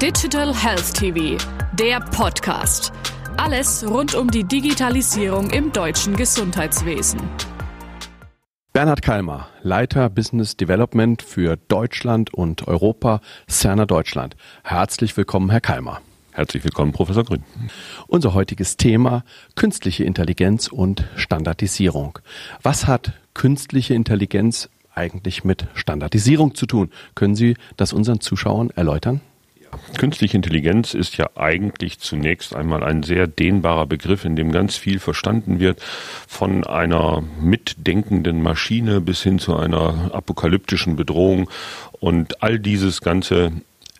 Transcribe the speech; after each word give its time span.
Digital 0.00 0.54
Health 0.54 0.94
TV, 0.94 1.36
der 1.74 2.00
Podcast. 2.00 2.90
Alles 3.36 3.86
rund 3.86 4.14
um 4.14 4.30
die 4.30 4.44
Digitalisierung 4.44 5.50
im 5.50 5.72
deutschen 5.72 6.16
Gesundheitswesen. 6.16 7.20
Bernhard 8.72 9.02
Kalmer, 9.02 9.48
Leiter 9.60 10.08
Business 10.08 10.56
Development 10.56 11.20
für 11.20 11.58
Deutschland 11.68 12.32
und 12.32 12.66
Europa, 12.66 13.20
Cerner 13.46 13.84
Deutschland. 13.84 14.36
Herzlich 14.64 15.14
willkommen, 15.18 15.50
Herr 15.50 15.60
Kalmer. 15.60 16.00
Herzlich 16.32 16.64
willkommen, 16.64 16.92
Professor 16.92 17.24
Grün. 17.24 17.44
Unser 18.06 18.32
heutiges 18.32 18.78
Thema 18.78 19.22
künstliche 19.54 20.04
Intelligenz 20.04 20.68
und 20.68 21.04
Standardisierung. 21.16 22.18
Was 22.62 22.86
hat 22.86 23.12
künstliche 23.34 23.92
Intelligenz 23.92 24.70
eigentlich 24.94 25.44
mit 25.44 25.66
Standardisierung 25.74 26.54
zu 26.54 26.64
tun? 26.64 26.90
Können 27.14 27.34
Sie 27.34 27.54
das 27.76 27.92
unseren 27.92 28.20
Zuschauern 28.20 28.70
erläutern? 28.70 29.20
Künstliche 29.98 30.36
Intelligenz 30.36 30.94
ist 30.94 31.16
ja 31.16 31.30
eigentlich 31.36 31.98
zunächst 31.98 32.54
einmal 32.54 32.82
ein 32.82 33.02
sehr 33.02 33.26
dehnbarer 33.26 33.86
Begriff, 33.86 34.24
in 34.24 34.36
dem 34.36 34.52
ganz 34.52 34.76
viel 34.76 34.98
verstanden 34.98 35.60
wird, 35.60 35.80
von 36.26 36.64
einer 36.64 37.22
mitdenkenden 37.40 38.42
Maschine 38.42 39.00
bis 39.00 39.22
hin 39.22 39.38
zu 39.38 39.56
einer 39.56 40.10
apokalyptischen 40.14 40.96
Bedrohung. 40.96 41.50
Und 41.92 42.42
all 42.42 42.58
dieses 42.58 43.00
Ganze 43.00 43.52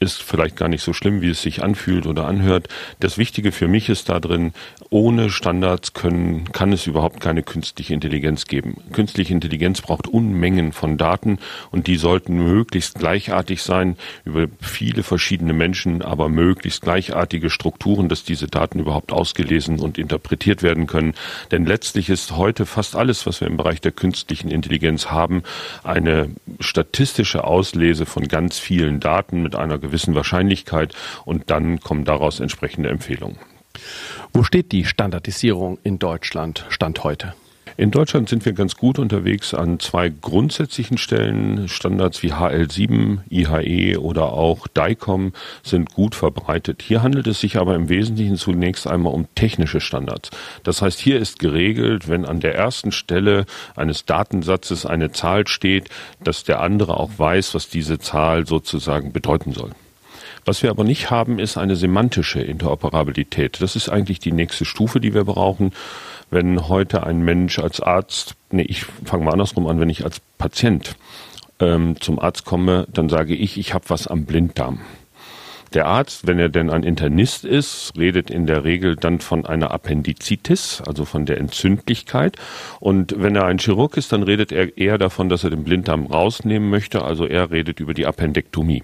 ist 0.00 0.22
vielleicht 0.22 0.56
gar 0.56 0.68
nicht 0.68 0.82
so 0.82 0.92
schlimm, 0.92 1.20
wie 1.20 1.30
es 1.30 1.42
sich 1.42 1.62
anfühlt 1.62 2.06
oder 2.06 2.26
anhört. 2.26 2.68
Das 3.00 3.18
Wichtige 3.18 3.52
für 3.52 3.68
mich 3.68 3.88
ist 3.88 4.08
da 4.08 4.20
drin, 4.20 4.52
ohne 4.90 5.30
Standards 5.30 5.92
können, 5.92 6.52
kann 6.52 6.72
es 6.72 6.86
überhaupt 6.86 7.20
keine 7.20 7.42
künstliche 7.42 7.94
Intelligenz 7.94 8.46
geben. 8.46 8.82
Künstliche 8.92 9.32
Intelligenz 9.32 9.80
braucht 9.80 10.06
Unmengen 10.06 10.72
von 10.72 10.98
Daten 10.98 11.38
und 11.70 11.86
die 11.86 11.96
sollten 11.96 12.36
möglichst 12.36 12.98
gleichartig 12.98 13.62
sein 13.62 13.96
über 14.24 14.46
viele 14.60 15.02
verschiedene 15.02 15.52
Menschen, 15.52 16.02
aber 16.02 16.28
möglichst 16.28 16.82
gleichartige 16.82 17.50
Strukturen, 17.50 18.08
dass 18.08 18.24
diese 18.24 18.46
Daten 18.46 18.78
überhaupt 18.80 19.12
ausgelesen 19.12 19.80
und 19.80 19.98
interpretiert 19.98 20.62
werden 20.62 20.86
können. 20.86 21.14
Denn 21.50 21.66
letztlich 21.66 22.08
ist 22.08 22.36
heute 22.36 22.66
fast 22.66 22.96
alles, 22.96 23.26
was 23.26 23.40
wir 23.40 23.48
im 23.48 23.56
Bereich 23.56 23.80
der 23.80 23.92
künstlichen 23.92 24.50
Intelligenz 24.50 25.10
haben, 25.10 25.42
eine 25.82 26.30
statistische 26.60 27.44
Auslese 27.44 28.06
von 28.06 28.28
ganz 28.28 28.58
vielen 28.58 29.00
Daten 29.00 29.42
mit 29.42 29.54
einer 29.54 29.78
gewissen 29.88 30.14
Wahrscheinlichkeit 30.14 30.94
und 31.24 31.50
dann 31.50 31.80
kommen 31.80 32.04
daraus 32.04 32.40
entsprechende 32.40 32.88
Empfehlungen. 32.88 33.38
Wo 34.32 34.42
steht 34.42 34.72
die 34.72 34.84
Standardisierung 34.84 35.78
in 35.82 35.98
Deutschland 35.98 36.64
Stand 36.68 37.04
heute? 37.04 37.34
In 37.78 37.92
Deutschland 37.92 38.28
sind 38.28 38.44
wir 38.44 38.54
ganz 38.54 38.76
gut 38.76 38.98
unterwegs 38.98 39.54
an 39.54 39.78
zwei 39.78 40.08
grundsätzlichen 40.08 40.98
Stellen. 40.98 41.68
Standards 41.68 42.24
wie 42.24 42.32
HL7, 42.32 43.18
IHE 43.30 43.98
oder 43.98 44.32
auch 44.32 44.66
DICOM 44.66 45.32
sind 45.62 45.94
gut 45.94 46.16
verbreitet. 46.16 46.82
Hier 46.82 47.04
handelt 47.04 47.28
es 47.28 47.38
sich 47.38 47.56
aber 47.56 47.76
im 47.76 47.88
Wesentlichen 47.88 48.34
zunächst 48.34 48.88
einmal 48.88 49.14
um 49.14 49.28
technische 49.36 49.80
Standards. 49.80 50.30
Das 50.64 50.82
heißt, 50.82 50.98
hier 50.98 51.20
ist 51.20 51.38
geregelt, 51.38 52.08
wenn 52.08 52.24
an 52.24 52.40
der 52.40 52.56
ersten 52.56 52.90
Stelle 52.90 53.46
eines 53.76 54.04
Datensatzes 54.04 54.84
eine 54.84 55.12
Zahl 55.12 55.46
steht, 55.46 55.88
dass 56.24 56.42
der 56.42 56.60
andere 56.60 56.96
auch 56.96 57.12
weiß, 57.16 57.54
was 57.54 57.68
diese 57.68 58.00
Zahl 58.00 58.44
sozusagen 58.44 59.12
bedeuten 59.12 59.52
soll. 59.52 59.70
Was 60.44 60.62
wir 60.62 60.70
aber 60.70 60.82
nicht 60.82 61.10
haben, 61.10 61.38
ist 61.38 61.58
eine 61.58 61.76
semantische 61.76 62.40
Interoperabilität. 62.40 63.60
Das 63.60 63.76
ist 63.76 63.88
eigentlich 63.88 64.18
die 64.18 64.32
nächste 64.32 64.64
Stufe, 64.64 64.98
die 64.98 65.12
wir 65.12 65.24
brauchen. 65.24 65.72
Wenn 66.30 66.68
heute 66.68 67.04
ein 67.04 67.22
Mensch 67.22 67.58
als 67.58 67.80
Arzt, 67.80 68.34
nee, 68.50 68.62
ich 68.62 68.84
fange 68.84 69.24
mal 69.24 69.32
andersrum 69.32 69.66
an, 69.66 69.80
wenn 69.80 69.90
ich 69.90 70.04
als 70.04 70.20
Patient 70.36 70.96
ähm, 71.60 72.00
zum 72.00 72.18
Arzt 72.18 72.44
komme, 72.44 72.86
dann 72.92 73.08
sage 73.08 73.34
ich, 73.34 73.58
ich 73.58 73.74
habe 73.74 73.84
was 73.88 74.06
am 74.06 74.24
Blinddarm. 74.24 74.80
Der 75.74 75.86
Arzt, 75.86 76.26
wenn 76.26 76.38
er 76.38 76.48
denn 76.48 76.70
ein 76.70 76.82
Internist 76.82 77.44
ist, 77.44 77.92
redet 77.98 78.30
in 78.30 78.46
der 78.46 78.64
Regel 78.64 78.96
dann 78.96 79.20
von 79.20 79.44
einer 79.44 79.70
Appendizitis, 79.70 80.82
also 80.86 81.04
von 81.04 81.26
der 81.26 81.38
Entzündlichkeit. 81.38 82.36
Und 82.80 83.14
wenn 83.18 83.36
er 83.36 83.44
ein 83.44 83.58
Chirurg 83.58 83.98
ist, 83.98 84.12
dann 84.12 84.22
redet 84.22 84.50
er 84.50 84.78
eher 84.78 84.96
davon, 84.96 85.28
dass 85.28 85.44
er 85.44 85.50
den 85.50 85.64
Blinddarm 85.64 86.06
rausnehmen 86.06 86.70
möchte. 86.70 87.02
Also 87.02 87.26
er 87.26 87.50
redet 87.50 87.80
über 87.80 87.92
die 87.92 88.06
Appendektomie. 88.06 88.82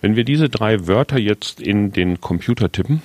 Wenn 0.00 0.14
wir 0.14 0.24
diese 0.24 0.48
drei 0.48 0.86
Wörter 0.86 1.18
jetzt 1.18 1.60
in 1.60 1.92
den 1.92 2.20
Computer 2.20 2.70
tippen, 2.70 3.02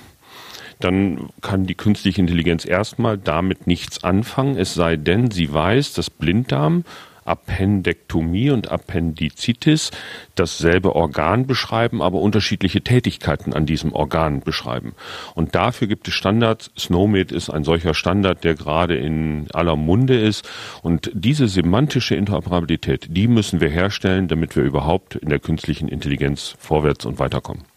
dann 0.80 1.28
kann 1.40 1.66
die 1.66 1.74
künstliche 1.74 2.20
Intelligenz 2.20 2.64
erstmal 2.64 3.18
damit 3.18 3.66
nichts 3.66 4.02
anfangen, 4.02 4.56
es 4.56 4.74
sei 4.74 4.96
denn, 4.96 5.30
sie 5.30 5.52
weiß, 5.52 5.92
dass 5.94 6.10
Blinddarm 6.10 6.84
Appendektomie 7.30 8.50
und 8.50 8.70
Appendizitis 8.70 9.90
dasselbe 10.34 10.96
Organ 10.96 11.46
beschreiben, 11.46 12.02
aber 12.02 12.20
unterschiedliche 12.20 12.82
Tätigkeiten 12.82 13.52
an 13.52 13.66
diesem 13.66 13.92
Organ 13.92 14.40
beschreiben. 14.40 14.94
Und 15.34 15.54
dafür 15.54 15.86
gibt 15.86 16.08
es 16.08 16.14
Standards. 16.14 16.70
Snowmed 16.76 17.30
ist 17.30 17.50
ein 17.50 17.64
solcher 17.64 17.94
Standard, 17.94 18.42
der 18.42 18.54
gerade 18.54 18.96
in 18.96 19.46
aller 19.52 19.76
Munde 19.76 20.18
ist. 20.18 20.48
Und 20.82 21.10
diese 21.14 21.46
semantische 21.46 22.16
Interoperabilität, 22.16 23.06
die 23.10 23.28
müssen 23.28 23.60
wir 23.60 23.68
herstellen, 23.68 24.26
damit 24.26 24.56
wir 24.56 24.64
überhaupt 24.64 25.14
in 25.14 25.28
der 25.28 25.38
künstlichen 25.38 25.88
Intelligenz 25.88 26.56
vorwärts 26.58 27.06
und 27.06 27.18
weiterkommen. 27.18 27.69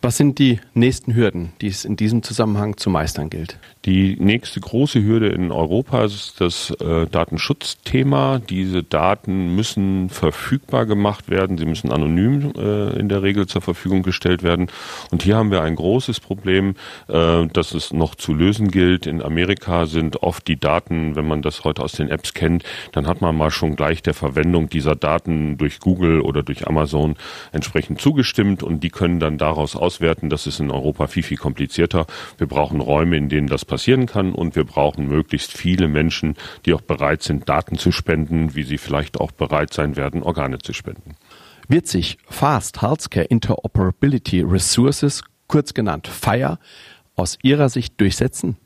Was 0.00 0.16
sind 0.16 0.38
die 0.38 0.60
nächsten 0.74 1.14
Hürden, 1.14 1.52
die 1.60 1.68
es 1.68 1.84
in 1.84 1.96
diesem 1.96 2.22
Zusammenhang 2.22 2.76
zu 2.76 2.90
meistern 2.90 3.30
gilt? 3.30 3.58
Die 3.86 4.16
nächste 4.18 4.60
große 4.60 5.02
Hürde 5.02 5.28
in 5.28 5.50
Europa 5.52 6.04
ist 6.04 6.40
das 6.40 6.70
äh, 6.80 7.06
Datenschutzthema. 7.06 8.38
Diese 8.38 8.82
Daten 8.82 9.54
müssen 9.54 10.10
verfügbar 10.10 10.84
gemacht 10.84 11.30
werden. 11.30 11.56
Sie 11.56 11.64
müssen 11.64 11.90
anonym 11.90 12.52
äh, 12.56 12.98
in 12.98 13.08
der 13.08 13.22
Regel 13.22 13.46
zur 13.46 13.62
Verfügung 13.62 14.02
gestellt 14.02 14.42
werden. 14.42 14.68
Und 15.10 15.22
hier 15.22 15.36
haben 15.36 15.50
wir 15.50 15.62
ein 15.62 15.76
großes 15.76 16.20
Problem, 16.20 16.74
äh, 17.08 17.46
das 17.52 17.72
es 17.72 17.92
noch 17.92 18.14
zu 18.14 18.34
lösen 18.34 18.70
gilt. 18.70 19.06
In 19.06 19.22
Amerika 19.22 19.86
sind 19.86 20.22
oft 20.22 20.46
die 20.46 20.60
Daten, 20.60 21.16
wenn 21.16 21.26
man 21.26 21.40
das 21.40 21.64
heute 21.64 21.82
aus 21.82 21.92
den 21.92 22.10
Apps 22.10 22.34
kennt, 22.34 22.64
dann 22.92 23.06
hat 23.06 23.20
man 23.20 23.36
mal 23.36 23.50
schon 23.50 23.76
gleich 23.76 24.02
der 24.02 24.14
Verwendung 24.14 24.68
dieser 24.68 24.94
Daten 24.94 25.56
durch 25.56 25.80
Google 25.80 26.20
oder 26.20 26.42
durch 26.42 26.66
Amazon 26.66 27.16
entsprechend 27.52 28.00
zugestimmt 28.00 28.62
und 28.62 28.82
die 28.82 28.90
können 28.90 29.20
dann 29.20 29.38
daraus 29.50 29.76
auswerten. 29.76 30.30
Das 30.30 30.46
ist 30.46 30.60
in 30.60 30.70
Europa 30.70 31.06
viel, 31.08 31.22
viel 31.22 31.36
komplizierter. 31.36 32.06
Wir 32.38 32.46
brauchen 32.46 32.80
Räume, 32.80 33.16
in 33.16 33.28
denen 33.28 33.48
das 33.48 33.64
passieren 33.64 34.06
kann 34.06 34.32
und 34.32 34.54
wir 34.56 34.64
brauchen 34.64 35.08
möglichst 35.08 35.52
viele 35.52 35.88
Menschen, 35.88 36.36
die 36.64 36.72
auch 36.72 36.80
bereit 36.80 37.22
sind, 37.22 37.48
Daten 37.48 37.76
zu 37.76 37.90
spenden, 37.92 38.54
wie 38.54 38.62
sie 38.62 38.78
vielleicht 38.78 39.20
auch 39.20 39.32
bereit 39.32 39.72
sein 39.74 39.96
werden, 39.96 40.22
Organe 40.22 40.58
zu 40.58 40.72
spenden. 40.72 41.16
Wird 41.68 41.86
sich 41.86 42.18
Fast 42.28 42.82
Healthcare 42.82 43.26
Interoperability 43.26 44.42
Resources, 44.42 45.22
kurz 45.46 45.74
genannt 45.74 46.08
FIRE, 46.08 46.58
aus 47.16 47.38
Ihrer 47.42 47.68
Sicht 47.68 48.00
durchsetzen? 48.00 48.56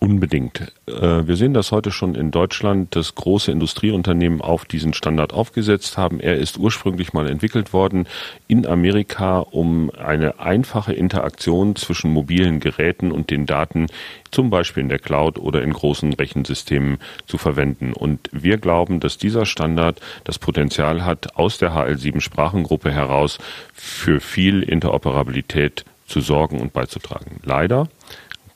Unbedingt. 0.00 0.72
Äh, 0.86 1.26
wir 1.26 1.34
sehen 1.34 1.54
das 1.54 1.72
heute 1.72 1.90
schon 1.90 2.14
in 2.14 2.30
Deutschland, 2.30 2.94
dass 2.94 3.16
große 3.16 3.50
Industrieunternehmen 3.50 4.40
auf 4.40 4.64
diesen 4.64 4.94
Standard 4.94 5.32
aufgesetzt 5.32 5.98
haben. 5.98 6.20
Er 6.20 6.36
ist 6.36 6.56
ursprünglich 6.56 7.12
mal 7.12 7.28
entwickelt 7.28 7.72
worden 7.72 8.06
in 8.46 8.64
Amerika, 8.64 9.40
um 9.40 9.90
eine 9.90 10.38
einfache 10.38 10.92
Interaktion 10.92 11.74
zwischen 11.74 12.12
mobilen 12.12 12.60
Geräten 12.60 13.10
und 13.10 13.30
den 13.30 13.44
Daten 13.44 13.88
zum 14.30 14.50
Beispiel 14.50 14.84
in 14.84 14.88
der 14.88 15.00
Cloud 15.00 15.36
oder 15.40 15.62
in 15.62 15.72
großen 15.72 16.12
Rechensystemen 16.12 16.98
zu 17.26 17.36
verwenden. 17.36 17.92
Und 17.92 18.30
wir 18.30 18.58
glauben, 18.58 19.00
dass 19.00 19.18
dieser 19.18 19.46
Standard 19.46 20.00
das 20.22 20.38
Potenzial 20.38 21.04
hat, 21.04 21.36
aus 21.36 21.58
der 21.58 21.72
HL7 21.72 22.20
Sprachengruppe 22.20 22.92
heraus 22.92 23.38
für 23.72 24.20
viel 24.20 24.62
Interoperabilität 24.62 25.84
zu 26.06 26.20
sorgen 26.20 26.60
und 26.60 26.72
beizutragen. 26.72 27.40
Leider 27.44 27.88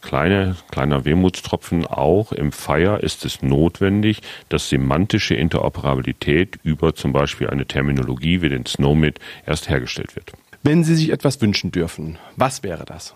kleine, 0.02 0.56
kleiner 0.70 1.04
Wehmutstropfen 1.04 1.86
auch 1.86 2.32
im 2.32 2.52
Fire 2.52 2.98
ist 3.00 3.24
es 3.24 3.40
notwendig, 3.42 4.20
dass 4.48 4.68
semantische 4.68 5.34
Interoperabilität 5.34 6.58
über 6.62 6.94
zum 6.94 7.12
Beispiel 7.12 7.48
eine 7.48 7.66
Terminologie 7.66 8.42
wie 8.42 8.48
den 8.48 8.66
Snowmit 8.66 9.18
erst 9.46 9.70
hergestellt 9.70 10.14
wird. 10.16 10.32
Wenn 10.62 10.84
Sie 10.84 10.94
sich 10.94 11.10
etwas 11.10 11.40
wünschen 11.40 11.72
dürfen, 11.72 12.18
was 12.36 12.62
wäre 12.62 12.84
das? 12.84 13.14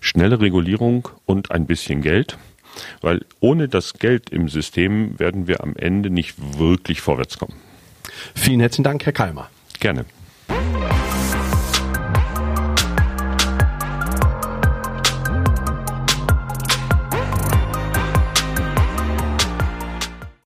Schnelle 0.00 0.40
Regulierung 0.40 1.08
und 1.24 1.50
ein 1.50 1.66
bisschen 1.66 2.02
Geld, 2.02 2.36
weil 3.00 3.24
ohne 3.40 3.68
das 3.68 3.94
Geld 3.94 4.30
im 4.30 4.48
System 4.48 5.18
werden 5.18 5.48
wir 5.48 5.62
am 5.62 5.74
Ende 5.74 6.10
nicht 6.10 6.58
wirklich 6.58 7.00
vorwärts 7.00 7.38
kommen. 7.38 7.54
Vielen 8.34 8.60
herzlichen 8.60 8.84
Dank, 8.84 9.04
Herr 9.04 9.12
Kalmer. 9.12 9.50
Gerne. 9.80 10.04